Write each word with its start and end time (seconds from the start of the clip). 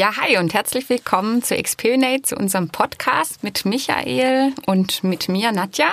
Ja, 0.00 0.16
hi 0.16 0.38
und 0.38 0.54
herzlich 0.54 0.88
willkommen 0.88 1.42
zu 1.42 1.54
Expionate, 1.54 2.22
zu 2.22 2.34
unserem 2.34 2.70
Podcast 2.70 3.42
mit 3.42 3.66
Michael 3.66 4.54
und 4.64 5.04
mit 5.04 5.28
mir, 5.28 5.52
Nadja. 5.52 5.92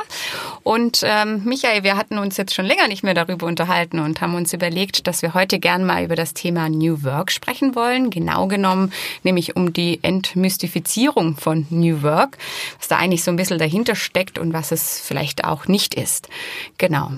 Und 0.64 1.02
ähm, 1.04 1.42
Michael, 1.44 1.84
wir 1.84 1.98
hatten 1.98 2.18
uns 2.18 2.38
jetzt 2.38 2.54
schon 2.54 2.64
länger 2.64 2.88
nicht 2.88 3.04
mehr 3.04 3.14
darüber 3.14 3.48
unterhalten 3.48 4.00
und 4.00 4.22
haben 4.22 4.36
uns 4.36 4.54
überlegt, 4.54 5.08
dass 5.08 5.24
wir 5.24 5.34
heute 5.34 5.60
gern 5.60 5.86
mal 5.86 6.06
über 6.06 6.16
das 6.16 6.34
Thema 6.34 6.70
New 6.70 7.04
Work 7.04 7.34
sprechen 7.34 7.76
wollen. 7.76 8.10
Genau 8.10 8.48
genommen 8.48 8.94
nämlich 9.24 9.58
um 9.58 9.74
die 9.74 10.00
Entmystifizierung 10.04 11.36
von 11.36 11.68
New 11.70 12.02
Work, 12.02 12.38
was 12.80 12.88
da 12.88 12.96
eigentlich 12.96 13.26
so 13.26 13.32
ein 13.32 13.36
bisschen 13.36 13.60
dahinter 13.60 13.96
steckt 13.96 14.40
und 14.40 14.54
was 14.54 14.72
es 14.72 15.02
vielleicht 15.02 15.44
auch 15.44 15.68
nicht 15.68 15.96
ist. 15.96 16.30
Genau. 16.78 17.12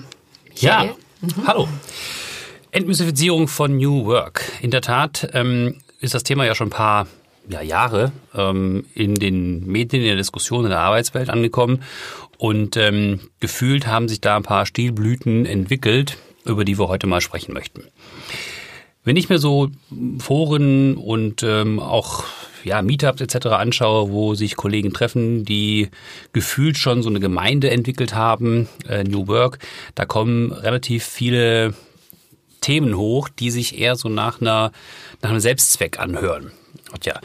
Michael? 0.60 0.88
Ja, 0.88 0.94
mhm. 1.20 1.46
hallo. 1.46 1.68
Entmystifizierung 2.72 3.46
von 3.46 3.76
New 3.76 4.06
Work. 4.06 4.50
In 4.60 4.72
der 4.72 4.82
Tat 4.82 5.30
ähm, 5.34 5.76
ist 6.00 6.14
das 6.14 6.22
Thema 6.22 6.44
ja 6.44 6.54
schon 6.54 6.68
ein 6.68 6.70
paar 6.70 7.06
ja, 7.48 7.60
Jahre 7.62 8.12
ähm, 8.34 8.86
in 8.94 9.14
den 9.14 9.66
Medien, 9.66 10.02
in 10.02 10.08
der 10.08 10.16
Diskussion 10.16 10.64
in 10.64 10.70
der 10.70 10.80
Arbeitswelt 10.80 11.30
angekommen. 11.30 11.82
Und 12.38 12.76
ähm, 12.76 13.20
gefühlt 13.38 13.86
haben 13.86 14.08
sich 14.08 14.20
da 14.20 14.36
ein 14.36 14.42
paar 14.42 14.66
Stilblüten 14.66 15.44
entwickelt, 15.44 16.16
über 16.44 16.64
die 16.64 16.78
wir 16.78 16.88
heute 16.88 17.06
mal 17.06 17.20
sprechen 17.20 17.52
möchten. 17.52 17.84
Wenn 19.04 19.16
ich 19.16 19.28
mir 19.28 19.38
so 19.38 19.68
Foren 20.18 20.96
und 20.96 21.42
ähm, 21.42 21.80
auch 21.80 22.24
ja, 22.64 22.82
Meetups 22.82 23.20
etc. 23.20 23.46
anschaue, 23.46 24.10
wo 24.10 24.34
sich 24.34 24.56
Kollegen 24.56 24.92
treffen, 24.92 25.44
die 25.44 25.88
gefühlt 26.32 26.76
schon 26.76 27.02
so 27.02 27.08
eine 27.08 27.20
Gemeinde 27.20 27.70
entwickelt 27.70 28.14
haben, 28.14 28.68
äh, 28.88 29.04
New 29.04 29.26
Work, 29.26 29.58
da 29.94 30.04
kommen 30.04 30.52
relativ 30.52 31.04
viele 31.04 31.74
Themen 32.60 32.96
hoch, 32.96 33.28
die 33.28 33.50
sich 33.50 33.78
eher 33.78 33.96
so 33.96 34.08
nach 34.08 34.40
einer 34.40 34.72
nach 35.22 35.30
einem 35.30 35.40
Selbstzweck 35.40 35.98
anhören. 35.98 36.52
Und 36.92 37.06
ja, 37.06 37.20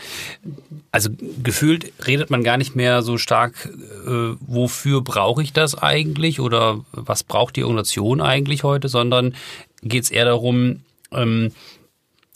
also 0.91 1.09
gefühlt 1.41 1.91
redet 2.05 2.29
man 2.29 2.43
gar 2.43 2.57
nicht 2.57 2.75
mehr 2.75 3.01
so 3.01 3.17
stark, 3.17 3.69
äh, 4.05 4.35
wofür 4.39 5.01
brauche 5.01 5.41
ich 5.41 5.53
das 5.53 5.75
eigentlich 5.75 6.39
oder 6.39 6.85
was 6.91 7.23
braucht 7.23 7.55
die 7.55 7.63
Organisation 7.63 8.21
eigentlich 8.21 8.63
heute, 8.63 8.89
sondern 8.89 9.33
geht 9.81 10.03
es 10.03 10.11
eher 10.11 10.25
darum, 10.25 10.81
ähm, 11.11 11.51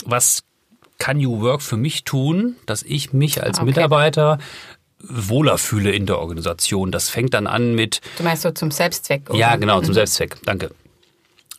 was 0.06 0.44
kann 0.98 1.18
New 1.18 1.42
Work 1.42 1.62
für 1.62 1.78
mich 1.78 2.04
tun, 2.04 2.56
dass 2.66 2.84
ich 2.84 3.14
mich 3.14 3.42
als 3.42 3.60
okay. 3.60 3.66
Mitarbeiter 3.66 4.40
wohler 5.02 5.58
fühle 5.58 5.92
in 5.92 6.06
der 6.06 6.20
Organisation. 6.20 6.92
Das 6.92 7.10
fängt 7.10 7.34
dann 7.34 7.48
an 7.48 7.74
mit. 7.74 8.02
Du 8.18 8.24
meinst 8.24 8.44
so 8.44 8.52
zum 8.52 8.70
Selbstzweck? 8.70 9.30
Oder? 9.30 9.40
Ja, 9.40 9.56
genau, 9.56 9.82
zum. 9.82 9.94
Selbstzweck. 9.94 10.36
Danke. 10.44 10.72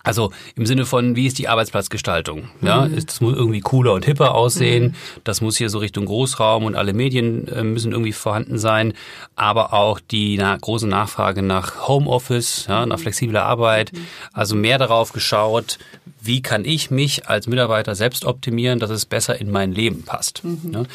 Also 0.03 0.33
im 0.57 0.67
Sinne 0.67 0.87
von, 0.87 1.17
wie 1.17 1.27
ist 1.27 1.39
die 1.39 1.49
Arbeitsplatzgestaltung? 1.49 2.49
Ja, 2.63 2.87
mhm. 2.87 3.05
das 3.05 3.21
muss 3.21 3.37
irgendwie 3.37 3.61
cooler 3.61 3.93
und 3.93 4.05
hipper 4.05 4.35
aussehen. 4.35 4.85
Mhm. 4.85 4.95
Das 5.25 5.41
muss 5.41 5.57
hier 5.57 5.69
so 5.69 5.79
Richtung 5.79 6.07
Großraum 6.07 6.65
und 6.65 6.75
alle 6.75 6.93
Medien 6.93 7.49
äh, 7.49 7.63
müssen 7.63 7.93
irgendwie 7.93 8.13
vorhanden 8.13 8.59
sein. 8.59 8.95
Aber 9.37 9.75
auch 9.75 10.01
die 10.01 10.37
na 10.39 10.57
große 10.57 10.89
Nachfrage 10.89 11.43
nach 11.43 11.87
Homeoffice, 11.89 12.67
ja, 12.69 12.87
nach 12.87 12.99
flexibler 12.99 13.45
Arbeit. 13.45 13.93
Mhm. 13.93 14.07
Also 14.33 14.55
mehr 14.57 14.79
darauf 14.79 15.13
geschaut, 15.13 15.79
wie 16.21 16.43
kann 16.43 16.65
ich 16.65 16.91
mich 16.91 17.29
als 17.29 17.47
Mitarbeiter 17.47 17.95
selbst 17.95 18.25
optimieren, 18.25 18.79
dass 18.79 18.91
es 18.91 19.07
besser 19.07 19.41
in 19.41 19.51
mein 19.51 19.73
Leben 19.73 20.05
passt. 20.05 20.45
Mhm. 20.45 20.71
Ja? 20.73 20.81
Mhm. 20.81 20.87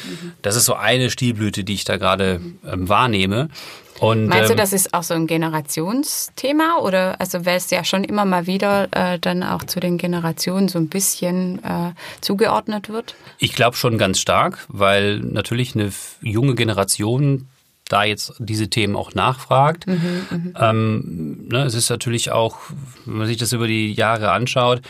Das 0.42 0.56
ist 0.56 0.64
so 0.64 0.74
eine 0.74 1.10
Stilblüte, 1.10 1.64
die 1.64 1.74
ich 1.74 1.84
da 1.84 1.96
gerade 1.96 2.40
ähm, 2.64 2.88
wahrnehme. 2.88 3.48
Und, 4.00 4.26
Meinst 4.26 4.50
du, 4.50 4.54
ähm, 4.54 4.58
das 4.58 4.72
ist 4.72 4.92
auch 4.94 5.02
so 5.02 5.14
ein 5.14 5.26
Generationsthema 5.26 6.78
oder 6.82 7.20
also 7.20 7.46
weil 7.46 7.56
es 7.56 7.70
ja 7.70 7.84
schon 7.84 8.04
immer 8.04 8.24
mal 8.24 8.46
wieder 8.46 8.88
äh, 8.92 9.18
dann 9.18 9.42
auch 9.42 9.64
zu 9.64 9.80
den 9.80 9.98
Generationen 9.98 10.68
so 10.68 10.78
ein 10.78 10.88
bisschen 10.88 11.62
äh, 11.64 11.92
zugeordnet 12.20 12.88
wird? 12.88 13.14
Ich 13.38 13.54
glaube 13.54 13.76
schon 13.76 13.98
ganz 13.98 14.20
stark, 14.20 14.64
weil 14.68 15.18
natürlich 15.18 15.74
eine 15.74 15.92
junge 16.20 16.54
Generation 16.54 17.48
da 17.88 18.04
jetzt 18.04 18.34
diese 18.38 18.68
Themen 18.68 18.96
auch 18.96 19.14
nachfragt. 19.14 19.86
Mhm, 19.86 20.26
mhm. 20.30 20.54
ähm, 20.58 21.48
ne, 21.48 21.64
es 21.64 21.74
ist 21.74 21.88
natürlich 21.88 22.32
auch, 22.32 22.58
wenn 23.04 23.18
man 23.18 23.26
sich 23.26 23.36
das 23.36 23.52
über 23.52 23.68
die 23.68 23.92
Jahre 23.92 24.32
anschaut, 24.32 24.82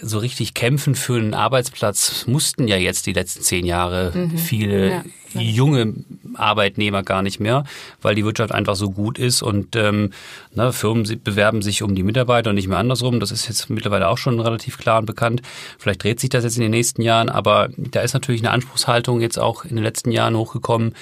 so 0.00 0.18
richtig 0.18 0.52
kämpfen 0.54 0.94
für 0.94 1.16
einen 1.16 1.34
Arbeitsplatz 1.34 2.26
mussten 2.26 2.68
ja 2.68 2.76
jetzt 2.76 3.06
die 3.06 3.12
letzten 3.12 3.42
zehn 3.42 3.64
Jahre 3.64 4.12
mhm. 4.14 4.36
viele 4.36 4.90
ja, 4.90 5.04
junge 5.40 5.94
Arbeitnehmer 6.34 7.02
gar 7.02 7.22
nicht 7.22 7.40
mehr, 7.40 7.64
weil 8.02 8.14
die 8.14 8.24
Wirtschaft 8.24 8.52
einfach 8.52 8.76
so 8.76 8.90
gut 8.90 9.18
ist 9.18 9.42
und 9.42 9.76
ähm, 9.76 10.12
ne, 10.54 10.72
Firmen 10.72 11.20
bewerben 11.22 11.62
sich 11.62 11.82
um 11.82 11.94
die 11.94 12.02
Mitarbeiter 12.02 12.50
und 12.50 12.56
nicht 12.56 12.68
mehr 12.68 12.78
andersrum. 12.78 13.20
Das 13.20 13.30
ist 13.30 13.48
jetzt 13.48 13.70
mittlerweile 13.70 14.08
auch 14.08 14.18
schon 14.18 14.40
relativ 14.40 14.78
klar 14.78 14.98
und 14.98 15.06
bekannt. 15.06 15.42
Vielleicht 15.78 16.02
dreht 16.02 16.20
sich 16.20 16.30
das 16.30 16.44
jetzt 16.44 16.56
in 16.56 16.62
den 16.62 16.70
nächsten 16.70 17.02
Jahren, 17.02 17.28
aber 17.28 17.68
da 17.76 18.00
ist 18.00 18.14
natürlich 18.14 18.42
eine 18.42 18.50
Anspruchshaltung 18.50 19.20
jetzt 19.20 19.38
auch 19.38 19.64
in 19.64 19.76
den 19.76 19.84
letzten 19.84 20.10
Jahren 20.10 20.36
hochgekommen 20.36 20.94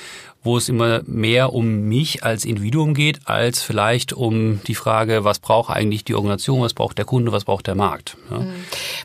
wo 0.45 0.59
es 0.59 0.69
immer 0.69 1.01
mehr 1.07 1.55
um 1.55 1.89
mich 1.89 2.23
als 2.23 2.45
Individuum 2.45 2.93
geht, 2.93 3.21
als 3.25 3.63
vielleicht 3.63 4.13
um 4.13 4.61
die 4.65 4.75
Frage, 4.75 5.25
was 5.25 5.39
braucht 5.39 5.75
eigentlich 5.75 6.05
die 6.05 6.15
Organisation, 6.15 6.61
was 6.61 6.75
braucht 6.75 6.99
der 6.99 7.07
Kunde, 7.07 7.33
was 7.33 7.45
braucht 7.45 7.67
der 7.67 7.75
Markt. 7.75 8.19
Ja. 8.31 8.41
Mhm. 8.41 8.53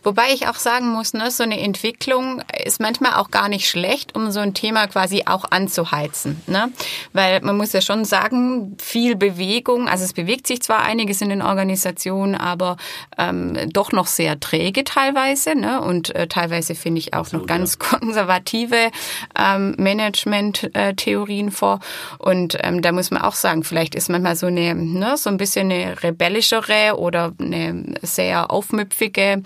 Wobei 0.03 0.33
ich 0.33 0.47
auch 0.47 0.55
sagen 0.55 0.89
muss, 0.89 1.13
ne, 1.13 1.31
so 1.31 1.43
eine 1.43 1.59
Entwicklung 1.59 2.43
ist 2.65 2.81
manchmal 2.81 3.13
auch 3.13 3.31
gar 3.31 3.47
nicht 3.47 3.69
schlecht, 3.69 4.15
um 4.15 4.31
so 4.31 4.41
ein 4.41 4.53
Thema 4.53 4.87
quasi 4.87 5.18
auch 5.27 5.45
anzuheizen. 5.49 6.41
Ne? 6.47 6.71
Weil 7.13 7.41
man 7.41 7.57
muss 7.57 7.73
ja 7.73 7.81
schon 7.81 8.05
sagen, 8.05 8.75
viel 8.79 9.15
Bewegung, 9.15 9.87
also 9.87 10.03
es 10.03 10.13
bewegt 10.13 10.47
sich 10.47 10.61
zwar 10.61 10.83
einiges 10.83 11.21
in 11.21 11.29
den 11.29 11.41
Organisationen, 11.41 12.35
aber 12.35 12.77
ähm, 13.17 13.57
doch 13.71 13.91
noch 13.91 14.07
sehr 14.07 14.39
träge 14.39 14.83
teilweise. 14.83 15.55
Ne? 15.55 15.81
Und 15.81 16.15
äh, 16.15 16.27
teilweise 16.27 16.75
finde 16.75 16.99
ich 16.99 17.13
auch 17.13 17.19
Absolut, 17.19 17.43
noch 17.43 17.47
ganz 17.47 17.77
ja. 17.81 17.97
konservative 17.97 18.91
ähm, 19.37 19.75
Management-Theorien 19.77 21.19
Theorien 21.19 21.51
vor. 21.51 21.79
Und 22.17 22.57
ähm, 22.61 22.81
da 22.81 22.91
muss 22.91 23.11
man 23.11 23.21
auch 23.21 23.33
sagen, 23.33 23.63
vielleicht 23.63 23.95
ist 23.95 24.09
manchmal 24.09 24.35
so 24.35 24.47
eine, 24.47 24.75
ne, 24.75 25.17
so 25.17 25.29
ein 25.29 25.37
bisschen 25.37 25.71
eine 25.71 26.01
rebellischere 26.01 26.97
oder 26.97 27.33
eine 27.39 27.95
sehr 28.01 28.51
aufmüpfige 28.51 29.43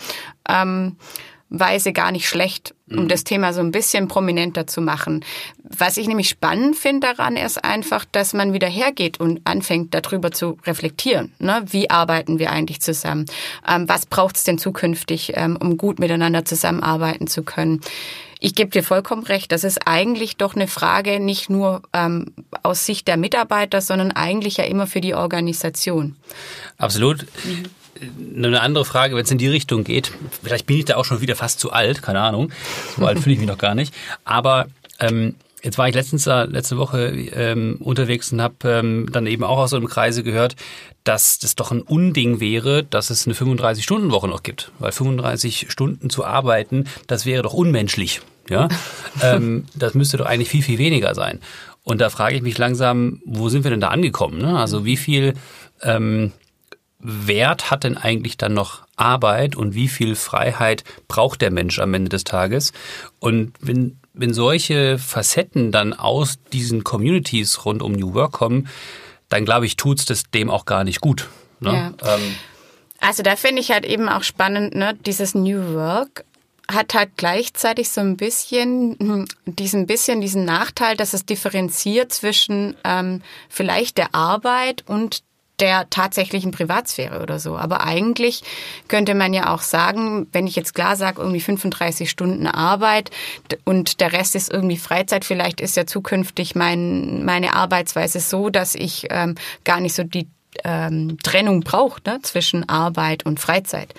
ähm, 0.48 0.98
Weise 1.54 1.94
gar 1.94 2.12
nicht 2.12 2.28
schlecht, 2.28 2.74
um 2.90 3.04
mhm. 3.04 3.08
das 3.08 3.24
Thema 3.24 3.54
so 3.54 3.62
ein 3.62 3.72
bisschen 3.72 4.08
prominenter 4.08 4.66
zu 4.66 4.82
machen. 4.82 5.24
Was 5.64 5.98
ich 5.98 6.08
nämlich 6.08 6.28
spannend 6.28 6.76
finde 6.76 7.08
daran, 7.08 7.38
ist 7.38 7.64
einfach, 7.64 8.06
dass 8.12 8.34
man 8.34 8.54
wieder 8.54 8.68
hergeht 8.68 9.20
und 9.20 9.42
anfängt, 9.46 9.94
darüber 9.94 10.32
zu 10.32 10.58
reflektieren. 10.66 11.32
Ne? 11.38 11.64
Wie 11.68 11.92
arbeiten 11.92 12.40
wir 12.40 12.52
eigentlich 12.52 12.82
zusammen? 12.82 13.28
Ähm, 13.68 13.88
was 13.88 14.08
braucht 14.08 14.36
es 14.36 14.44
denn 14.44 14.58
zukünftig, 14.58 15.34
ähm, 15.36 15.56
um 15.62 15.78
gut 15.78 16.00
miteinander 16.00 16.44
zusammenarbeiten 16.44 17.28
zu 17.28 17.44
können? 17.44 17.82
Ich 18.40 18.56
gebe 18.56 18.72
dir 18.72 18.84
vollkommen 18.84 19.24
recht, 19.24 19.52
das 19.52 19.64
ist 19.64 19.88
eigentlich 19.88 20.36
doch 20.36 20.56
eine 20.56 20.68
Frage 20.68 21.20
nicht 21.20 21.52
nur 21.52 21.84
ähm, 21.94 22.34
aus 22.64 22.86
Sicht 22.86 23.08
der 23.08 23.16
Mitarbeiter, 23.16 23.80
sondern 23.80 24.12
eigentlich 24.12 24.58
ja 24.58 24.66
immer 24.66 24.88
für 24.88 25.02
die 25.02 25.14
Organisation. 25.14 26.16
Absolut. 26.78 27.28
Mhm. 27.46 27.66
Eine 28.36 28.62
andere 28.62 28.86
Frage, 28.86 29.16
wenn 29.16 29.24
es 29.24 29.32
in 29.32 29.38
die 29.38 29.48
Richtung 29.48 29.84
geht, 29.84 30.12
vielleicht 30.42 30.66
bin 30.66 30.78
ich 30.78 30.86
da 30.86 30.96
auch 30.96 31.06
schon 31.06 31.22
wieder 31.22 31.36
fast 31.36 31.60
zu 31.60 31.72
alt, 31.72 32.02
keine 32.02 32.22
Ahnung, 32.22 32.52
so 32.98 33.06
alt 33.06 33.20
fühle 33.20 33.34
ich 33.34 33.40
mich 33.40 33.50
noch 33.50 33.58
gar 33.58 33.76
nicht, 33.76 33.94
aber 34.26 34.68
ähm, 35.00 35.36
Jetzt 35.64 35.78
war 35.78 35.88
ich 35.88 35.96
letztens 35.96 36.26
letzte 36.26 36.78
Woche 36.78 37.06
ähm, 37.08 37.78
unterwegs 37.80 38.34
und 38.34 38.42
habe 38.42 38.56
ähm, 38.66 39.08
dann 39.10 39.26
eben 39.28 39.46
auch 39.46 39.60
aus 39.60 39.70
so 39.70 39.78
einem 39.78 39.88
Kreise 39.88 40.22
gehört, 40.22 40.58
dass 41.06 41.40
das 41.40 41.56
doch 41.56 41.72
ein 41.72 41.82
Unding 41.82 42.42
wäre, 42.42 42.84
dass 42.84 43.10
es 43.10 43.26
eine 43.26 43.34
35-Stunden-Woche 43.34 44.28
noch 44.28 44.44
gibt. 44.44 44.72
Weil 44.80 44.92
35 44.92 45.72
Stunden 45.72 46.10
zu 46.10 46.26
arbeiten, 46.26 46.84
das 47.08 47.26
wäre 47.26 47.44
doch 47.44 47.54
unmenschlich. 47.54 48.20
Ja, 48.50 48.68
ähm, 49.22 49.64
das 49.74 49.94
müsste 49.94 50.18
doch 50.18 50.26
eigentlich 50.26 50.50
viel, 50.50 50.64
viel 50.64 50.80
weniger 50.80 51.16
sein. 51.16 51.40
Und 51.84 52.02
da 52.02 52.10
frage 52.10 52.36
ich 52.36 52.42
mich 52.42 52.58
langsam, 52.58 53.22
wo 53.26 53.48
sind 53.48 53.64
wir 53.64 53.72
denn 53.72 53.82
da 53.82 53.88
angekommen? 53.88 54.40
Ne? 54.40 54.60
Also 54.60 54.84
wie 54.84 54.98
viel 54.98 55.34
ähm, 55.82 56.34
Wert 57.04 57.70
hat 57.70 57.84
denn 57.84 57.98
eigentlich 57.98 58.38
dann 58.38 58.54
noch 58.54 58.84
Arbeit 58.96 59.56
und 59.56 59.76
wie 59.76 59.88
viel 59.88 60.16
Freiheit 60.16 60.84
braucht 61.08 61.42
der 61.42 61.52
Mensch 61.52 61.80
am 61.80 61.94
Ende 61.94 62.10
des 62.10 62.24
Tages? 62.24 62.72
Und 63.20 63.54
wenn, 63.60 64.00
wenn 64.14 64.34
solche 64.34 64.98
Facetten 64.98 65.72
dann 65.72 65.94
aus 65.94 66.40
diesen 66.54 66.84
Communities 66.84 67.66
rund 67.66 67.82
um 67.82 67.92
New 67.92 68.14
Work 68.14 68.32
kommen, 68.32 68.68
dann 69.30 69.46
glaube 69.46 69.66
ich, 69.66 69.76
tut's 69.76 70.06
das 70.06 70.24
dem 70.32 70.50
auch 70.50 70.66
gar 70.66 70.84
nicht 70.84 71.02
gut. 71.02 71.28
Ne? 71.60 71.94
Ja. 72.02 72.16
Ähm, 72.16 72.36
also 73.00 73.22
da 73.22 73.36
finde 73.36 73.62
ich 73.62 73.72
halt 73.72 73.86
eben 73.86 74.08
auch 74.08 74.24
spannend, 74.24 74.76
ne, 74.76 74.98
dieses 75.06 75.36
New 75.36 75.74
Work 75.74 76.24
hat 76.72 76.94
halt 76.94 77.12
gleichzeitig 77.18 77.90
so 77.90 78.00
ein 78.00 78.16
bisschen 78.16 78.96
hm, 79.00 79.28
diesen 79.46 79.86
bisschen 79.86 80.22
diesen 80.22 80.46
Nachteil, 80.46 80.96
dass 80.96 81.14
es 81.14 81.26
differenziert 81.26 82.14
zwischen 82.14 82.76
ähm, 82.86 83.22
vielleicht 83.50 83.98
der 83.98 84.16
Arbeit 84.16 84.84
und 84.88 85.24
der 85.60 85.90
tatsächlichen 85.90 86.52
Privatsphäre 86.52 87.22
oder 87.22 87.40
so. 87.40 87.58
Aber 87.58 87.84
eigentlich 87.86 88.44
könnte 88.88 89.16
man 89.16 89.34
ja 89.34 89.54
auch 89.54 89.62
sagen, 89.62 90.28
wenn 90.32 90.48
ich 90.48 90.56
jetzt 90.56 90.74
klar 90.74 90.96
sage, 90.96 91.22
irgendwie 91.22 91.42
35 91.42 92.10
Stunden 92.10 92.48
Arbeit 92.48 93.12
und 93.64 94.00
der 94.00 94.14
Rest 94.14 94.36
ist 94.36 94.52
irgendwie 94.52 94.78
Freizeit, 94.78 95.26
vielleicht 95.26 95.62
ist 95.62 95.78
ja 95.78 95.86
zukünftig 95.86 96.56
mein, 96.56 97.24
meine 97.24 97.54
Arbeitsweise 97.56 98.20
so, 98.20 98.50
dass 98.50 98.76
ich 98.76 99.08
ähm, 99.10 99.36
gar 99.64 99.80
nicht 99.80 99.94
so 99.94 100.04
die 100.04 100.28
ähm, 100.64 101.18
Trennung 101.24 101.62
brauche 101.62 102.02
ne, 102.06 102.20
zwischen 102.22 102.68
Arbeit 102.68 103.26
und 103.26 103.40
Freizeit. 103.40 103.94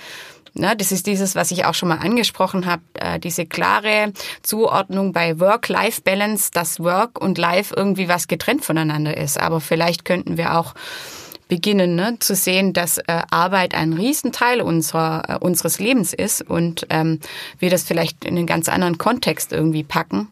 Ne, 0.56 0.76
das 0.76 0.92
ist 0.92 1.08
dieses, 1.08 1.34
was 1.34 1.50
ich 1.50 1.64
auch 1.64 1.74
schon 1.74 1.88
mal 1.88 1.98
angesprochen 1.98 2.66
habe, 2.66 2.82
äh, 2.94 3.18
diese 3.18 3.44
klare 3.44 4.12
Zuordnung 4.42 5.12
bei 5.12 5.40
Work-Life-Balance, 5.40 6.50
dass 6.52 6.78
Work 6.78 7.20
und 7.20 7.38
Life 7.38 7.74
irgendwie 7.76 8.08
was 8.08 8.28
getrennt 8.28 8.64
voneinander 8.64 9.16
ist. 9.16 9.38
Aber 9.38 9.60
vielleicht 9.60 10.04
könnten 10.04 10.36
wir 10.36 10.56
auch 10.56 10.74
beginnen 11.54 11.94
ne, 11.94 12.16
zu 12.18 12.34
sehen, 12.34 12.72
dass 12.72 12.98
äh, 12.98 13.22
Arbeit 13.30 13.76
ein 13.76 13.92
Riesenteil 13.92 14.60
unserer, 14.60 15.22
äh, 15.28 15.38
unseres 15.38 15.78
Lebens 15.78 16.12
ist 16.12 16.42
und 16.42 16.84
ähm, 16.90 17.20
wir 17.60 17.70
das 17.70 17.84
vielleicht 17.84 18.24
in 18.24 18.36
einen 18.36 18.46
ganz 18.48 18.68
anderen 18.68 18.98
Kontext 18.98 19.52
irgendwie 19.52 19.84
packen 19.84 20.26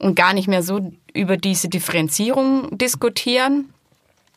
und 0.00 0.16
gar 0.16 0.34
nicht 0.34 0.48
mehr 0.48 0.64
so 0.64 0.92
über 1.14 1.36
diese 1.36 1.68
Differenzierung 1.68 2.76
diskutieren, 2.76 3.72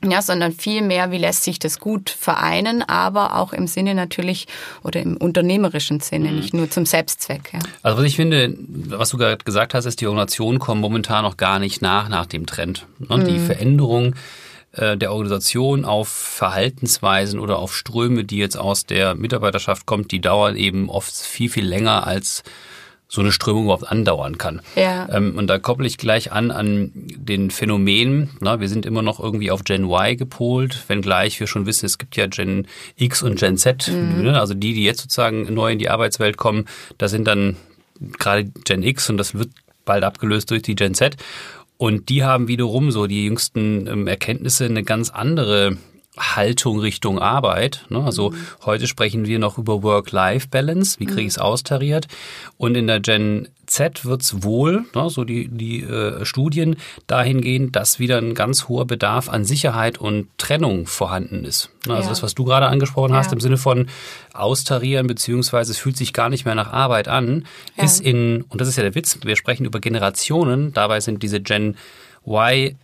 ja, 0.08 0.22
sondern 0.22 0.52
vielmehr, 0.52 1.10
wie 1.10 1.18
lässt 1.18 1.44
sich 1.44 1.58
das 1.58 1.80
gut 1.80 2.12
vereinen, 2.12 2.84
aber 2.84 3.36
auch 3.38 3.52
im 3.52 3.66
Sinne 3.66 3.96
natürlich 3.96 4.46
oder 4.84 5.02
im 5.02 5.18
unternehmerischen 5.18 6.02
Sinne, 6.02 6.30
mhm. 6.30 6.36
nicht 6.36 6.54
nur 6.54 6.70
zum 6.70 6.86
Selbstzweck. 6.86 7.52
Ja. 7.52 7.60
Also 7.82 7.98
was 7.98 8.06
ich 8.06 8.16
finde, 8.16 8.56
was 8.60 9.10
du 9.10 9.18
gerade 9.18 9.44
gesagt 9.44 9.74
hast, 9.74 9.86
ist, 9.86 10.02
die 10.02 10.06
Organisationen 10.06 10.60
kommen 10.60 10.82
momentan 10.82 11.24
noch 11.24 11.38
gar 11.38 11.58
nicht 11.58 11.82
nach 11.82 12.10
nach 12.10 12.28
dem 12.28 12.46
Trend. 12.46 12.86
Ne? 13.00 13.18
Mhm. 13.18 13.26
Die 13.26 13.40
Veränderung 13.40 14.14
äh, 14.74 14.98
der 14.98 15.12
Organisation 15.12 15.86
auf 15.86 16.08
Verhaltensweisen 16.08 17.40
oder 17.40 17.60
auf 17.60 17.76
Ströme, 17.76 18.24
die 18.24 18.38
jetzt 18.38 18.58
aus 18.58 18.86
der 18.86 19.16
Mitarbeiterschaft 19.16 19.86
kommt, 19.86 20.12
die 20.12 20.22
dauern 20.22 20.56
eben 20.56 20.90
oft 20.90 21.14
viel, 21.16 21.50
viel 21.50 21.66
länger 21.66 22.08
als 22.08 22.44
so 23.12 23.20
eine 23.20 23.34
Strömung 23.34 23.66
überhaupt 23.66 23.92
andauern 23.92 24.38
kann. 24.38 24.62
Ja. 24.78 25.10
Ähm, 25.12 25.38
und 25.38 25.48
da 25.48 25.60
kopple 25.60 25.86
ich 25.86 25.98
gleich 25.98 26.32
an 26.32 26.50
an 26.50 26.92
den 26.96 27.52
Phänomen. 27.52 28.30
Na, 28.40 28.62
wir 28.62 28.70
sind 28.70 28.86
immer 28.86 29.02
noch 29.02 29.20
irgendwie 29.20 29.52
auf 29.52 29.66
Gen 29.66 29.84
Y 29.84 30.16
gepolt, 30.16 30.86
wenngleich 30.88 31.38
wir 31.42 31.48
schon 31.48 31.66
wissen, 31.66 31.86
es 31.86 31.98
gibt 31.98 32.16
ja 32.16 32.28
Gen 32.28 32.68
X 32.96 33.22
und 33.22 33.38
Gen 33.38 33.58
Z. 33.58 33.90
Mhm. 33.90 34.22
Ne? 34.24 34.40
Also 34.40 34.54
die, 34.54 34.74
die 34.74 34.86
jetzt 34.86 35.02
sozusagen 35.02 35.54
neu 35.54 35.74
in 35.74 35.80
die 35.80 35.90
Arbeitswelt 35.90 36.38
kommen, 36.38 36.68
das 36.98 37.12
sind 37.12 37.28
dann 37.28 37.58
gerade 38.18 38.46
Gen 38.64 38.82
X 38.82 39.10
und 39.10 39.18
das 39.18 39.34
wird 39.34 39.50
bald 39.84 40.06
abgelöst 40.06 40.50
durch 40.50 40.62
die 40.62 40.76
Gen 40.76 40.94
Z. 40.94 41.18
Und 41.82 42.10
die 42.10 42.24
haben 42.24 42.48
wiederum 42.48 42.92
so 42.92 43.08
die 43.08 43.26
jüngsten 43.26 43.88
ähm, 43.88 44.06
Erkenntnisse 44.06 44.66
eine 44.66 44.84
ganz 44.84 45.10
andere 45.10 45.78
Haltung 46.22 46.80
Richtung 46.80 47.20
Arbeit. 47.20 47.86
Ne? 47.90 48.04
Also 48.04 48.30
mhm. 48.30 48.38
heute 48.66 48.88
sprechen 48.88 49.26
wir 49.26 49.40
noch 49.40 49.58
über 49.58 49.84
Work-Life-Balance, 49.84 51.00
wie 51.00 51.06
kriege 51.06 51.22
ich 51.22 51.28
es 51.28 51.38
mhm. 51.38 51.44
austariert. 51.44 52.08
Und 52.58 52.76
in 52.76 52.88
der 52.88 53.00
Gen 53.00 53.50
Z 53.66 54.06
wird 54.06 54.22
es 54.22 54.44
wohl, 54.44 54.86
ne, 54.94 55.10
so 55.10 55.24
die, 55.24 55.48
die 55.48 55.82
äh, 55.82 56.26
Studien, 56.26 56.76
dahingehend, 57.08 57.76
dass 57.76 58.00
wieder 58.00 58.18
ein 58.18 58.36
ganz 58.36 58.68
hoher 58.68 58.86
Bedarf 58.86 59.30
an 59.30 59.46
Sicherheit 59.46 59.98
und 59.98 60.28
Trennung 60.38 60.88
vorhanden 60.88 61.46
ist. 61.46 61.70
Ne? 61.88 61.94
Also 61.94 62.08
ja. 62.08 62.10
das, 62.10 62.22
was 62.22 62.36
du 62.36 62.44
gerade 62.44 62.68
angesprochen 62.68 63.14
hast, 63.14 63.28
ja. 63.28 63.34
im 63.34 63.40
Sinne 63.40 63.58
von 63.58 63.88
austarieren, 64.34 65.08
beziehungsweise 65.08 65.72
es 65.72 65.78
fühlt 65.78 65.96
sich 65.96 66.12
gar 66.12 66.30
nicht 66.30 66.46
mehr 66.46 66.56
nach 66.56 66.74
Arbeit 66.74 67.08
an, 67.08 67.46
ja. 67.78 67.84
ist 67.86 68.02
in, 68.02 68.44
und 68.50 68.60
das 68.60 68.68
ist 68.68 68.76
ja 68.76 68.84
der 68.84 68.96
Witz, 68.96 69.20
wir 69.24 69.38
sprechen 69.38 69.66
über 69.66 69.80
Generationen, 69.80 70.74
dabei 70.74 71.00
sind 71.00 71.24
diese 71.24 71.40
Gen 71.40 71.78
Y 72.28 72.76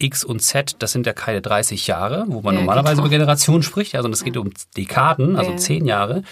X 0.00 0.24
und 0.24 0.40
Z, 0.40 0.76
das 0.78 0.92
sind 0.92 1.06
ja 1.06 1.12
keine 1.12 1.40
30 1.40 1.86
Jahre, 1.86 2.24
wo 2.28 2.40
man 2.40 2.54
ja, 2.54 2.60
normalerweise 2.60 2.96
genau. 2.96 3.06
über 3.06 3.16
Generationen 3.16 3.62
spricht, 3.62 3.94
also 3.94 4.08
es 4.08 4.24
geht 4.24 4.36
um 4.36 4.50
Dekaden, 4.76 5.36
also 5.36 5.54
zehn 5.56 5.86
ja. 5.86 5.98
Jahre. 5.98 6.22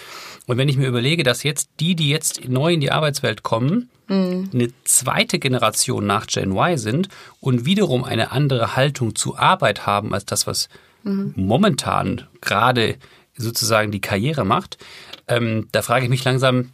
Und 0.47 0.57
wenn 0.57 0.67
ich 0.67 0.77
mir 0.77 0.87
überlege, 0.87 1.23
dass 1.23 1.43
jetzt 1.43 1.69
die, 1.79 1.95
die 1.95 2.09
jetzt 2.09 2.49
neu 2.49 2.73
in 2.73 2.81
die 2.81 2.91
Arbeitswelt 2.91 3.43
kommen, 3.43 3.89
mhm. 4.07 4.49
eine 4.53 4.69
zweite 4.83 5.39
Generation 5.39 6.05
nach 6.05 6.27
Gen 6.27 6.51
Y 6.51 6.77
sind 6.77 7.09
und 7.39 7.65
wiederum 7.65 8.03
eine 8.03 8.31
andere 8.31 8.75
Haltung 8.75 9.15
zu 9.15 9.37
Arbeit 9.37 9.85
haben 9.85 10.13
als 10.13 10.25
das, 10.25 10.47
was 10.47 10.69
mhm. 11.03 11.33
momentan 11.35 12.23
gerade 12.41 12.95
sozusagen 13.37 13.91
die 13.91 14.01
Karriere 14.01 14.43
macht, 14.43 14.77
ähm, 15.27 15.67
da 15.71 15.81
frage 15.81 16.05
ich 16.05 16.09
mich 16.09 16.23
langsam, 16.23 16.71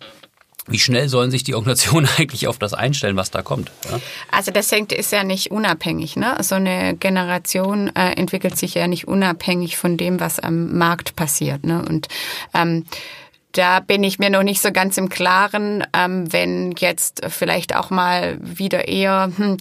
wie 0.68 0.80
schnell 0.80 1.10
sollen 1.10 1.32
sich 1.32 1.44
die 1.44 1.56
Organisationen 1.56 2.08
eigentlich 2.18 2.48
auf 2.48 2.58
das 2.58 2.74
einstellen, 2.74 3.16
was 3.16 3.32
da 3.32 3.42
kommt? 3.42 3.72
Ja? 3.90 4.00
Also 4.32 4.52
das 4.52 4.72
hängt 4.72 4.92
ist 4.92 5.12
ja 5.12 5.24
nicht 5.24 5.52
unabhängig. 5.52 6.16
Ne? 6.16 6.36
So 6.42 6.56
eine 6.56 6.96
Generation 6.96 7.92
äh, 7.96 8.14
entwickelt 8.14 8.58
sich 8.58 8.74
ja 8.74 8.88
nicht 8.88 9.08
unabhängig 9.08 9.78
von 9.78 9.98
dem, 9.98 10.20
was 10.20 10.40
am 10.40 10.78
Markt 10.78 11.16
passiert. 11.16 11.64
Ne? 11.64 11.84
Und 11.88 12.08
ähm, 12.54 12.86
da 13.58 13.80
bin 13.80 14.04
ich 14.04 14.20
mir 14.20 14.30
noch 14.30 14.44
nicht 14.44 14.62
so 14.62 14.72
ganz 14.72 14.98
im 14.98 15.08
Klaren, 15.08 15.86
ähm, 15.94 16.32
wenn 16.34 16.74
jetzt 16.78 17.22
vielleicht 17.30 17.76
auch 17.76 17.90
mal 17.90 18.38
wieder 18.42 18.88
eher 18.88 19.32
hm, 19.36 19.58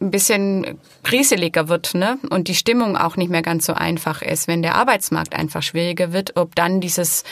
ein 0.00 0.10
bisschen 0.10 0.78
kriseliger 1.04 1.68
wird 1.68 1.94
ne? 1.94 2.18
und 2.30 2.48
die 2.48 2.54
Stimmung 2.54 2.96
auch 2.96 3.16
nicht 3.16 3.30
mehr 3.30 3.42
ganz 3.42 3.66
so 3.66 3.74
einfach 3.74 4.22
ist, 4.22 4.48
wenn 4.48 4.62
der 4.62 4.74
Arbeitsmarkt 4.74 5.36
einfach 5.36 5.62
schwieriger 5.62 6.12
wird, 6.12 6.36
ob 6.36 6.56
dann 6.56 6.80
dieses 6.80 7.22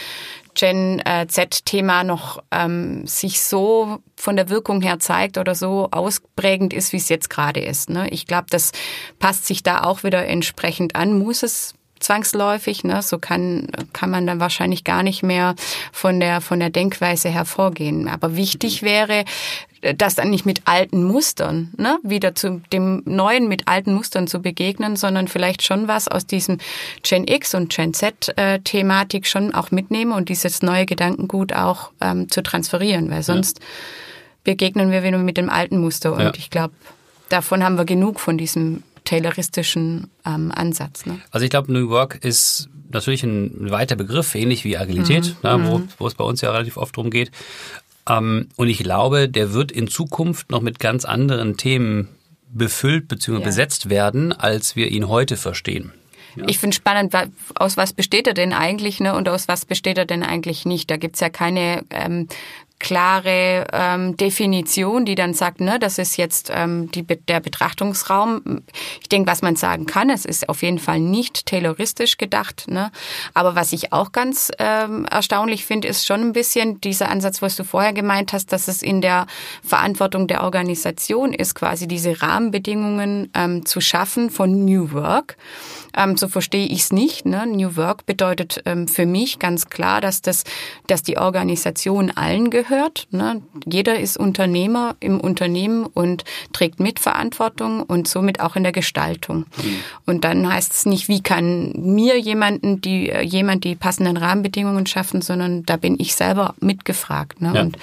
Gen 0.56 1.00
äh, 1.04 1.26
Z-Thema 1.28 2.02
noch 2.02 2.42
ähm, 2.50 3.06
sich 3.06 3.40
so 3.40 3.98
von 4.16 4.36
der 4.36 4.48
Wirkung 4.48 4.80
her 4.80 4.98
zeigt 4.98 5.38
oder 5.38 5.54
so 5.54 5.88
ausprägend 5.90 6.72
ist, 6.72 6.92
wie 6.92 6.96
es 6.96 7.08
jetzt 7.08 7.30
gerade 7.30 7.60
ist. 7.60 7.90
Ne? 7.90 8.08
Ich 8.10 8.26
glaube, 8.26 8.46
das 8.50 8.72
passt 9.18 9.46
sich 9.46 9.62
da 9.62 9.82
auch 9.82 10.02
wieder 10.02 10.26
entsprechend 10.26 10.96
an, 10.96 11.18
muss 11.18 11.42
es 11.42 11.74
zwangsläufig. 12.00 12.84
Ne? 12.84 13.02
So 13.02 13.18
kann, 13.18 13.68
kann 13.92 14.10
man 14.10 14.26
dann 14.26 14.40
wahrscheinlich 14.40 14.84
gar 14.84 15.02
nicht 15.02 15.22
mehr 15.22 15.54
von 15.92 16.20
der, 16.20 16.40
von 16.40 16.58
der 16.58 16.70
Denkweise 16.70 17.28
hervorgehen. 17.28 18.08
Aber 18.08 18.36
wichtig 18.36 18.82
wäre, 18.82 19.24
das 19.94 20.14
dann 20.14 20.30
nicht 20.30 20.46
mit 20.46 20.62
alten 20.64 21.04
Mustern, 21.04 21.72
ne, 21.76 21.98
wieder 22.02 22.34
zu 22.34 22.62
dem 22.72 23.02
Neuen 23.04 23.48
mit 23.48 23.68
alten 23.68 23.94
Mustern 23.94 24.26
zu 24.26 24.40
begegnen, 24.40 24.96
sondern 24.96 25.28
vielleicht 25.28 25.62
schon 25.62 25.88
was 25.88 26.08
aus 26.08 26.26
diesem 26.26 26.58
Gen 27.02 27.26
X 27.28 27.54
und 27.54 27.74
Gen 27.74 27.94
Z-Thematik 27.94 29.24
äh, 29.24 29.28
schon 29.28 29.54
auch 29.54 29.70
mitnehmen 29.70 30.12
und 30.12 30.28
dieses 30.28 30.62
neue 30.62 30.86
Gedankengut 30.86 31.52
auch 31.52 31.90
ähm, 32.00 32.28
zu 32.28 32.42
transferieren, 32.42 33.10
weil 33.10 33.22
sonst 33.22 33.58
ja. 33.58 33.64
begegnen 34.44 34.90
wir 34.90 35.02
wieder 35.02 35.18
mit 35.18 35.36
dem 35.36 35.50
alten 35.50 35.78
Muster 35.78 36.12
und 36.12 36.20
ja. 36.20 36.32
ich 36.36 36.50
glaube, 36.50 36.74
davon 37.28 37.62
haben 37.62 37.76
wir 37.76 37.84
genug 37.84 38.20
von 38.20 38.38
diesem 38.38 38.82
tayloristischen 39.04 40.10
ähm, 40.24 40.52
Ansatz. 40.54 41.06
Ne? 41.06 41.20
Also 41.30 41.44
ich 41.44 41.50
glaube, 41.50 41.72
New 41.72 41.88
Work 41.88 42.16
ist 42.24 42.68
natürlich 42.90 43.22
ein 43.22 43.70
weiter 43.70 43.96
Begriff, 43.96 44.34
ähnlich 44.34 44.64
wie 44.64 44.76
Agilität, 44.76 45.36
mhm. 45.42 45.48
ne, 45.48 45.70
wo, 45.70 45.78
mhm. 45.78 45.88
wo 45.98 46.06
es 46.06 46.14
bei 46.14 46.24
uns 46.24 46.40
ja 46.40 46.50
relativ 46.50 46.76
oft 46.76 46.96
drum 46.96 47.10
geht. 47.10 47.30
Ähm, 48.08 48.48
und 48.56 48.68
ich 48.68 48.78
glaube, 48.78 49.28
der 49.28 49.52
wird 49.52 49.72
in 49.72 49.88
Zukunft 49.88 50.50
noch 50.50 50.60
mit 50.60 50.78
ganz 50.78 51.04
anderen 51.04 51.56
Themen 51.56 52.08
befüllt 52.48 53.08
bzw. 53.08 53.38
Ja. 53.38 53.44
besetzt 53.44 53.90
werden, 53.90 54.32
als 54.32 54.76
wir 54.76 54.88
ihn 54.88 55.08
heute 55.08 55.36
verstehen. 55.36 55.92
Ja. 56.36 56.44
Ich 56.46 56.58
finde 56.58 56.76
spannend, 56.76 57.14
aus 57.54 57.76
was 57.76 57.92
besteht 57.92 58.26
er 58.26 58.34
denn 58.34 58.52
eigentlich 58.52 59.00
ne, 59.00 59.14
und 59.14 59.28
aus 59.28 59.48
was 59.48 59.64
besteht 59.64 59.96
er 59.96 60.04
denn 60.04 60.22
eigentlich 60.22 60.66
nicht. 60.66 60.90
Da 60.90 60.96
gibt's 60.96 61.20
ja 61.20 61.30
keine 61.30 61.82
ähm, 61.90 62.28
klare 62.78 63.66
ähm, 63.72 64.16
Definition, 64.16 65.06
die 65.06 65.14
dann 65.14 65.32
sagt, 65.32 65.60
ne, 65.60 65.78
das 65.78 65.98
ist 65.98 66.16
jetzt 66.16 66.50
ähm, 66.54 66.90
die, 66.90 67.02
der 67.02 67.40
Betrachtungsraum. 67.40 68.62
Ich 69.00 69.08
denke, 69.08 69.30
was 69.30 69.40
man 69.40 69.56
sagen 69.56 69.86
kann, 69.86 70.10
es 70.10 70.24
ist 70.26 70.48
auf 70.48 70.62
jeden 70.62 70.78
Fall 70.78 71.00
nicht 71.00 71.46
tayloristisch 71.46 72.18
gedacht. 72.18 72.66
Ne? 72.68 72.90
Aber 73.32 73.54
was 73.54 73.72
ich 73.72 73.92
auch 73.92 74.12
ganz 74.12 74.52
ähm, 74.58 75.06
erstaunlich 75.10 75.64
finde, 75.64 75.88
ist 75.88 76.06
schon 76.06 76.20
ein 76.20 76.32
bisschen 76.32 76.80
dieser 76.82 77.08
Ansatz, 77.08 77.40
was 77.40 77.56
du 77.56 77.64
vorher 77.64 77.94
gemeint 77.94 78.34
hast, 78.34 78.52
dass 78.52 78.68
es 78.68 78.82
in 78.82 79.00
der 79.00 79.26
Verantwortung 79.62 80.26
der 80.26 80.44
Organisation 80.44 81.32
ist, 81.32 81.54
quasi 81.54 81.88
diese 81.88 82.20
Rahmenbedingungen 82.20 83.30
ähm, 83.34 83.64
zu 83.64 83.80
schaffen 83.80 84.30
von 84.30 84.66
New 84.66 84.92
Work. 84.92 85.38
Ähm, 85.96 86.18
so 86.18 86.28
verstehe 86.28 86.66
ich 86.66 86.80
es 86.80 86.92
nicht. 86.92 87.24
Ne? 87.24 87.46
New 87.46 87.76
Work 87.76 88.04
bedeutet 88.04 88.62
ähm, 88.66 88.86
für 88.86 89.06
mich 89.06 89.38
ganz 89.38 89.70
klar, 89.70 90.02
dass 90.02 90.20
das, 90.20 90.44
dass 90.86 91.02
die 91.02 91.16
Organisation 91.16 92.10
allen 92.10 92.50
gehört. 92.50 92.65
Ne? 93.10 93.42
Jeder 93.64 93.98
ist 93.98 94.16
Unternehmer 94.16 94.96
im 95.00 95.20
Unternehmen 95.20 95.86
und 95.86 96.24
trägt 96.52 96.80
Mitverantwortung 96.80 97.82
und 97.82 98.08
somit 98.08 98.40
auch 98.40 98.56
in 98.56 98.62
der 98.62 98.72
Gestaltung. 98.72 99.46
Mhm. 99.56 99.76
Und 100.06 100.24
dann 100.24 100.52
heißt 100.52 100.72
es 100.72 100.86
nicht, 100.86 101.08
wie 101.08 101.22
kann 101.22 101.72
mir 101.72 102.18
jemanden 102.18 102.80
die 102.80 103.10
jemand 103.22 103.64
die 103.64 103.74
passenden 103.74 104.16
Rahmenbedingungen 104.16 104.86
schaffen, 104.86 105.22
sondern 105.22 105.64
da 105.64 105.76
bin 105.76 105.96
ich 105.98 106.14
selber 106.14 106.54
mitgefragt. 106.60 107.40
Ne? 107.40 107.52
Ja. 107.54 107.60
Und 107.62 107.76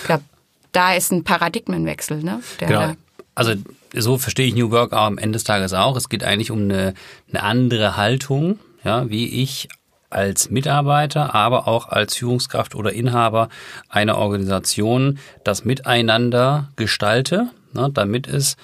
ich 0.00 0.06
glaube, 0.06 0.24
da 0.72 0.94
ist 0.94 1.12
ein 1.12 1.24
Paradigmenwechsel. 1.24 2.22
Ne? 2.22 2.40
Der 2.60 2.68
genau. 2.68 2.92
Also 3.34 3.54
so 3.94 4.18
verstehe 4.18 4.46
ich 4.46 4.54
New 4.54 4.70
Work 4.70 4.92
am 4.92 5.18
Ende 5.18 5.36
des 5.36 5.44
Tages 5.44 5.72
auch. 5.72 5.96
Es 5.96 6.08
geht 6.08 6.24
eigentlich 6.24 6.50
um 6.50 6.62
eine, 6.62 6.94
eine 7.30 7.42
andere 7.42 7.96
Haltung, 7.96 8.58
ja, 8.84 9.08
wie 9.08 9.42
ich 9.42 9.68
als 10.10 10.50
Mitarbeiter, 10.50 11.34
aber 11.34 11.68
auch 11.68 11.88
als 11.88 12.16
Führungskraft 12.16 12.74
oder 12.74 12.92
Inhaber 12.92 13.48
einer 13.88 14.18
Organisation 14.18 15.18
das 15.44 15.64
Miteinander 15.64 16.68
gestalte, 16.76 17.50
ne, 17.72 17.90
damit 17.92 18.26
es 18.26 18.56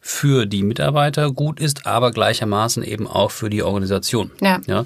für 0.00 0.46
die 0.46 0.64
Mitarbeiter 0.64 1.30
gut 1.30 1.60
ist, 1.60 1.86
aber 1.86 2.10
gleichermaßen 2.10 2.82
eben 2.82 3.06
auch 3.06 3.30
für 3.30 3.50
die 3.50 3.62
Organisation. 3.62 4.32
Ja. 4.40 4.60
ja 4.66 4.84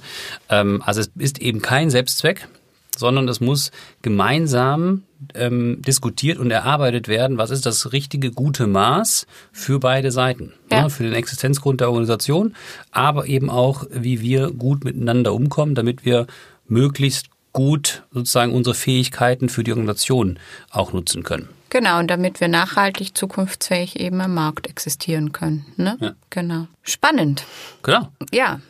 ähm, 0.50 0.82
also 0.84 1.00
es 1.00 1.10
ist 1.16 1.38
eben 1.40 1.62
kein 1.62 1.88
Selbstzweck, 1.88 2.48
sondern 2.98 3.28
es 3.28 3.40
muss 3.40 3.70
gemeinsam 4.02 5.02
ähm, 5.34 5.82
diskutiert 5.82 6.38
und 6.38 6.50
erarbeitet 6.50 7.08
werden, 7.08 7.38
was 7.38 7.50
ist 7.50 7.66
das 7.66 7.92
richtige, 7.92 8.30
gute 8.30 8.66
Maß 8.66 9.26
für 9.52 9.80
beide 9.80 10.10
Seiten. 10.10 10.52
Ja. 10.70 10.78
Ja, 10.78 10.88
für 10.88 11.04
den 11.04 11.12
Existenzgrund 11.12 11.80
der 11.80 11.88
Organisation, 11.88 12.54
aber 12.90 13.26
eben 13.26 13.50
auch, 13.50 13.84
wie 13.90 14.20
wir 14.20 14.50
gut 14.50 14.84
miteinander 14.84 15.32
umkommen, 15.32 15.74
damit 15.74 16.04
wir 16.04 16.26
möglichst 16.66 17.26
gut 17.52 18.02
sozusagen 18.12 18.52
unsere 18.52 18.74
Fähigkeiten 18.74 19.48
für 19.48 19.64
die 19.64 19.72
Organisation 19.72 20.38
auch 20.70 20.92
nutzen 20.92 21.22
können. 21.22 21.48
Genau, 21.70 21.98
und 21.98 22.08
damit 22.08 22.40
wir 22.40 22.48
nachhaltig 22.48 23.16
zukunftsfähig 23.16 23.98
eben 23.98 24.20
am 24.20 24.34
Markt 24.34 24.66
existieren 24.66 25.32
können. 25.32 25.66
Ne? 25.76 25.96
Ja. 26.00 26.12
Genau. 26.30 26.66
Spannend. 26.82 27.44
Genau. 27.82 28.08
Ja. 28.32 28.60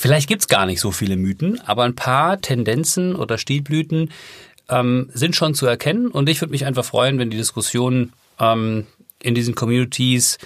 Vielleicht 0.00 0.30
gibt's 0.30 0.48
gar 0.48 0.64
nicht 0.64 0.80
so 0.80 0.92
viele 0.92 1.18
Mythen, 1.18 1.60
aber 1.66 1.82
ein 1.84 1.94
paar 1.94 2.40
Tendenzen 2.40 3.14
oder 3.14 3.36
Stilblüten 3.36 4.10
ähm, 4.70 5.10
sind 5.12 5.36
schon 5.36 5.52
zu 5.52 5.66
erkennen. 5.66 6.08
Und 6.08 6.30
ich 6.30 6.40
würde 6.40 6.52
mich 6.52 6.64
einfach 6.64 6.86
freuen, 6.86 7.18
wenn 7.18 7.28
die 7.28 7.36
Diskussion 7.36 8.14
ähm, 8.38 8.86
in 9.22 9.34
diesen 9.34 9.54
Communities 9.54 10.38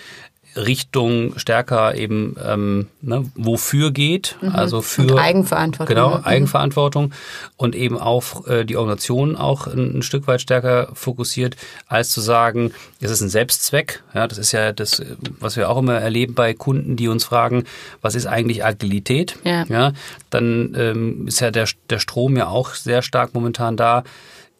Richtung 0.56 1.38
stärker 1.38 1.94
eben 1.94 2.36
ähm, 2.44 2.88
ne, 3.02 3.30
wofür 3.34 3.90
geht, 3.90 4.36
mhm. 4.40 4.50
also 4.50 4.82
für 4.82 5.02
und 5.02 5.18
Eigenverantwortung. 5.18 5.94
Genau, 5.94 6.18
mhm. 6.18 6.24
Eigenverantwortung 6.24 7.12
und 7.56 7.74
eben 7.74 7.98
auch 7.98 8.46
äh, 8.46 8.64
die 8.64 8.76
Organisation 8.76 9.36
auch 9.36 9.66
ein, 9.66 9.98
ein, 9.98 10.02
Stück 10.02 10.26
weit 10.26 10.40
stärker 10.40 10.90
fokussiert, 10.94 11.56
als 11.86 12.10
zu 12.10 12.20
sagen, 12.20 12.72
es 13.00 13.10
ist 13.10 13.20
ein 13.20 13.28
Selbstzweck. 13.28 14.02
Ja, 14.14 14.26
das 14.26 14.38
ist 14.38 14.52
ja 14.52 14.72
das, 14.72 15.02
was 15.40 15.56
wir 15.56 15.70
auch 15.70 15.78
immer 15.78 15.94
erleben 15.94 16.34
bei 16.34 16.54
Kunden, 16.54 16.96
die 16.96 17.08
uns 17.08 17.24
fragen, 17.24 17.64
was 18.00 18.14
ist 18.14 18.26
eigentlich 18.26 18.64
Agilität? 18.64 19.36
Ja, 19.44 19.64
ja 19.68 19.92
dann 20.30 20.74
ähm, 20.76 21.28
ist 21.28 21.40
ja 21.40 21.50
der, 21.50 21.68
der 21.90 21.98
Strom 21.98 22.36
ja 22.36 22.48
auch 22.48 22.74
sehr 22.74 23.02
stark 23.02 23.34
momentan 23.34 23.76
da 23.76 24.04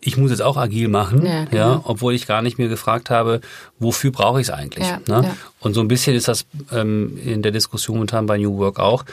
ich 0.05 0.17
muss 0.17 0.31
jetzt 0.31 0.43
auch 0.43 0.57
agil 0.57 0.89
machen, 0.89 1.25
ja, 1.25 1.45
genau. 1.45 1.57
ja 1.57 1.81
obwohl 1.85 2.15
ich 2.15 2.27
gar 2.27 2.43
nicht 2.43 2.59
mir 2.59 2.69
gefragt 2.69 3.11
habe, 3.11 3.41
wofür 3.79 4.13
brauche 4.13 4.41
ich 4.41 4.49
es 4.49 4.53
eigentlich. 4.53 4.87
Ja, 4.87 4.99
ne? 5.09 5.29
ja. 5.29 5.37
Und 5.61 5.75
so 5.75 5.81
ein 5.81 5.89
bisschen 5.89 6.15
ist 6.15 6.29
das 6.29 6.47
ähm, 6.73 7.19
in 7.25 7.43
der 7.43 7.53
Diskussion 7.53 7.97
momentan 7.97 8.27
bei 8.27 8.37
New 8.37 8.59
Work 8.59 8.79
auch. 8.79 9.05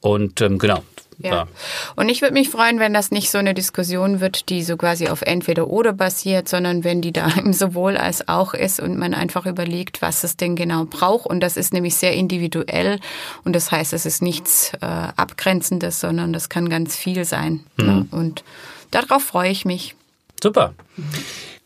Und 0.00 0.40
ähm, 0.40 0.58
genau. 0.58 0.82
Ja. 1.18 1.30
ja. 1.30 1.48
Und 1.96 2.08
ich 2.10 2.20
würde 2.22 2.34
mich 2.34 2.50
freuen, 2.50 2.78
wenn 2.78 2.92
das 2.92 3.10
nicht 3.10 3.30
so 3.30 3.38
eine 3.38 3.54
Diskussion 3.54 4.20
wird, 4.20 4.50
die 4.50 4.62
so 4.62 4.76
quasi 4.76 5.08
auf 5.08 5.22
entweder 5.22 5.66
oder 5.66 5.92
basiert, 5.92 6.48
sondern 6.48 6.84
wenn 6.84 7.00
die 7.00 7.12
da 7.12 7.26
im 7.38 7.52
sowohl 7.52 7.96
als 7.96 8.28
auch 8.28 8.54
ist 8.54 8.78
und 8.78 8.98
man 8.98 9.14
einfach 9.14 9.46
überlegt, 9.46 10.00
was 10.00 10.22
es 10.22 10.36
denn 10.36 10.54
genau 10.54 10.84
braucht. 10.84 11.26
Und 11.26 11.40
das 11.40 11.56
ist 11.56 11.72
nämlich 11.72 11.96
sehr 11.96 12.12
individuell. 12.12 13.00
Und 13.44 13.56
das 13.56 13.72
heißt, 13.72 13.92
es 13.92 14.06
ist 14.06 14.22
nichts 14.22 14.72
äh, 14.80 14.86
Abgrenzendes, 14.86 15.98
sondern 15.98 16.32
das 16.32 16.48
kann 16.48 16.68
ganz 16.68 16.94
viel 16.94 17.24
sein. 17.24 17.64
Mhm. 17.78 17.86
Ne? 17.86 18.06
Und 18.12 18.44
darauf 18.92 19.24
freue 19.24 19.50
ich 19.50 19.64
mich. 19.64 19.96
Super. 20.42 20.74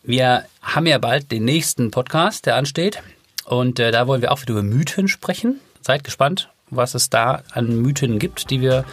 Wir 0.03 0.45
haben 0.61 0.87
ja 0.87 0.97
bald 0.97 1.31
den 1.31 1.45
nächsten 1.45 1.91
Podcast, 1.91 2.45
der 2.45 2.55
ansteht. 2.55 3.01
Und 3.45 3.79
äh, 3.79 3.91
da 3.91 4.07
wollen 4.07 4.21
wir 4.21 4.31
auch 4.31 4.41
wieder 4.41 4.53
über 4.53 4.63
Mythen 4.63 5.07
sprechen. 5.07 5.59
Seid 5.81 6.03
gespannt, 6.03 6.49
was 6.69 6.95
es 6.95 7.09
da 7.09 7.43
an 7.51 7.81
Mythen 7.81 8.17
gibt, 8.17 8.49
die 8.49 8.61
wir 8.61 8.85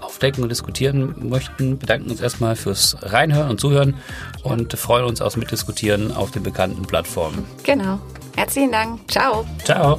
aufdecken 0.00 0.42
und 0.42 0.48
diskutieren 0.48 1.28
möchten. 1.28 1.78
Bedanken 1.78 2.10
uns 2.10 2.20
erstmal 2.20 2.56
fürs 2.56 2.96
Reinhören 3.00 3.50
und 3.50 3.60
Zuhören 3.60 3.94
und 4.42 4.72
freuen 4.78 5.04
uns 5.04 5.20
aufs 5.20 5.36
Mitdiskutieren 5.36 6.12
auf 6.12 6.30
den 6.30 6.42
bekannten 6.42 6.82
Plattformen. 6.82 7.44
Genau. 7.64 7.98
Herzlichen 8.36 8.72
Dank. 8.72 9.10
Ciao. 9.10 9.44
Ciao. 9.64 9.98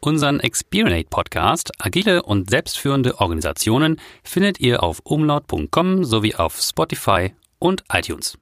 Unseren 0.00 0.38
Experinate 0.38 1.08
Podcast 1.10 1.72
Agile 1.78 2.22
und 2.22 2.48
selbstführende 2.48 3.18
Organisationen 3.20 4.00
findet 4.22 4.60
ihr 4.60 4.82
auf 4.82 5.00
umlaut.com 5.02 6.04
sowie 6.04 6.36
auf 6.36 6.60
Spotify 6.60 7.34
und 7.58 7.82
iTunes. 7.92 8.38